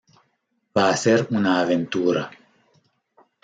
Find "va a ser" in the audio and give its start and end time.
0.79-1.13